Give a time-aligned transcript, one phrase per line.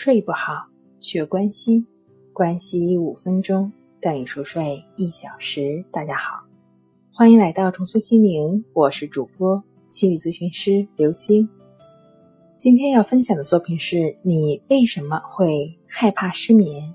[0.00, 0.64] 睡不好，
[1.00, 1.84] 学关西，
[2.32, 5.84] 关系五分钟等于熟睡一小时。
[5.90, 6.40] 大家好，
[7.12, 11.48] 欢迎来到重塑心灵，我是主播心理咨询师刘星。
[12.56, 16.94] 今天要分享的作品是你为什么会害怕失眠？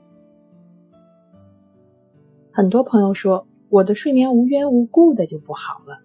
[2.54, 6.00] 很多朋友说我的睡眠无缘无故的就不好了，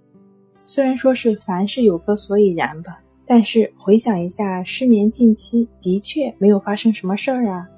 [0.65, 3.01] 虽然说是凡事有个所以然吧。
[3.31, 7.69] 但是回想一下，失眠近期的确没有发生什么事儿啊。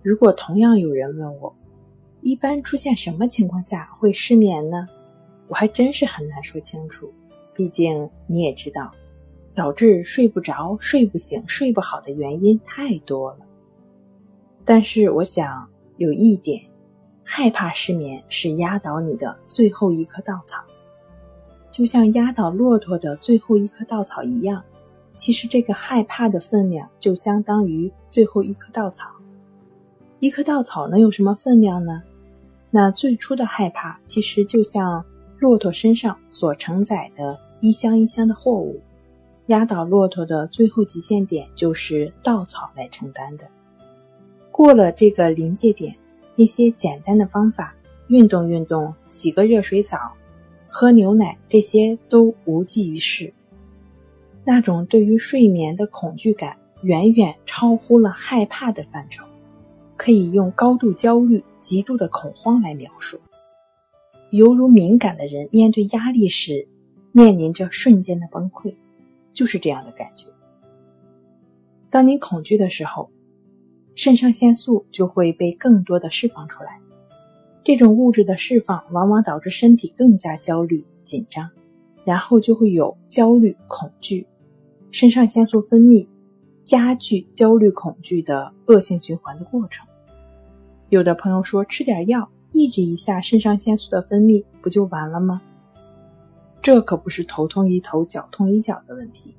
[0.00, 1.52] 如果同样有人问我，
[2.20, 4.86] 一般出现什么情况下会失眠呢？
[5.48, 7.12] 我还真是很难说清楚。
[7.52, 8.92] 毕竟你也知道，
[9.52, 13.40] 导致睡不着、睡不醒、睡不好的原因太多了。
[14.64, 16.62] 但是我想有一点，
[17.24, 20.62] 害怕失眠是压倒你的最后一颗稻草。
[21.72, 24.62] 就像压倒骆驼的最后一棵稻草一样，
[25.16, 29.08] 其实这个害怕的分量就相当于最后一棵稻草。
[30.20, 32.02] 一棵稻草能有什么分量呢？
[32.70, 35.04] 那最初的害怕其实就像
[35.38, 38.80] 骆驼身上所承载的一箱一箱的货物，
[39.46, 43.46] 压倒骆驼的最后极限点就是稻草来承担的。
[44.50, 45.94] 过了这个临界点，
[46.36, 47.74] 一些简单的方法，
[48.08, 49.98] 运动运动，洗个热水澡。
[50.74, 53.30] 喝牛奶，这些都无济于事。
[54.42, 59.26] 那种对于睡眠的恐惧感，远远超乎了害怕的范畴，
[59.98, 63.20] 可以用高度焦虑、极度的恐慌来描述，
[64.30, 66.66] 犹如敏感的人面对压力时，
[67.12, 68.74] 面临着瞬间的崩溃，
[69.34, 70.26] 就是这样的感觉。
[71.90, 73.10] 当你恐惧的时候，
[73.94, 76.80] 肾上腺素就会被更多的释放出来。
[77.64, 81.48] 这种物质的释放往往导致身体更加焦虑紧张，
[82.04, 84.26] 然后就会有焦虑恐惧，
[84.90, 86.04] 肾上腺素分泌，
[86.64, 89.86] 加剧焦虑恐惧的恶性循环的过程。
[90.88, 95.40] 有的朋友说吃点药抑制一下肾上腺素的分泌不就完了吗？
[96.60, 99.36] 这可不是头痛医头脚痛医脚的问题。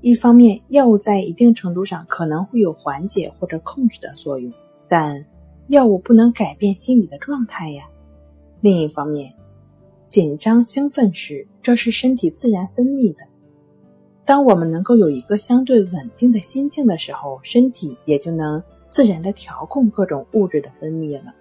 [0.00, 4.52] 一方面，药物在一定程度上可能会有缓解或者控制的作用，
[4.88, 5.24] 但。
[5.68, 7.84] 药物不能改变心理的状态呀。
[8.60, 9.32] 另一方面，
[10.08, 13.24] 紧张兴奋时，这是身体自然分泌的。
[14.24, 21.34] 当我们能够有一个相对稳定的心境的时候，身体也就能自然的调控各种物质的分泌了。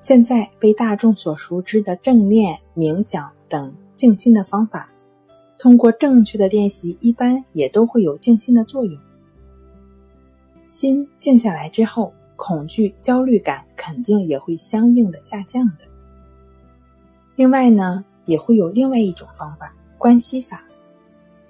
[0.00, 4.90] 现在被大众所熟知的正念、冥想等静心的方法，
[5.58, 8.98] 通过正确的练习，一般也都会有静心的作用。
[10.68, 12.12] 心静下来之后。
[12.44, 15.84] 恐惧、焦虑感肯定也会相应的下降的。
[17.36, 20.64] 另外呢，也会有另外一种方法——关系法。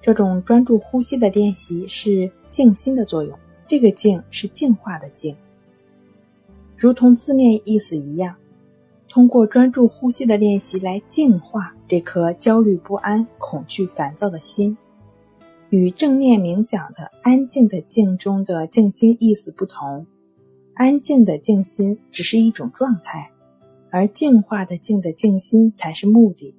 [0.02, 3.34] 这种专注呼吸的练习是静心的作用。
[3.66, 5.34] 这个“静”是净化的“静”，
[6.76, 8.36] 如同字面意思一样，
[9.08, 14.76] 通过专注呼吸的练习来净化这颗焦虑不安、恐惧烦躁的心。
[15.70, 20.06] 与正念冥想的安静的“静”中的静心意思不同。
[20.74, 23.30] 安静的静心只是一种状态，
[23.90, 26.54] 而净化的静的静心才是目的。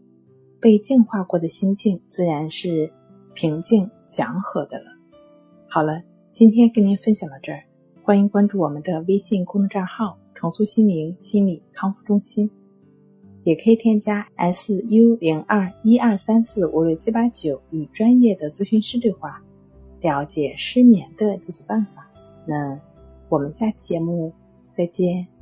[0.61, 2.89] 被净化过的心境自然是
[3.33, 4.85] 平静祥和的了。
[5.67, 6.01] 好了，
[6.31, 7.63] 今天跟您分享到这儿，
[8.03, 12.49] 欢迎关注我们的微信公众账号“重塑心灵心理康复中心”，
[13.43, 19.43] 也可以添加 s u 零二一二三四五六七八九与专业的咨询师对话，
[19.99, 22.09] 了解失眠的解决办法。
[22.45, 22.79] 那。
[23.29, 24.31] 我们下期节目
[24.73, 25.32] 再见。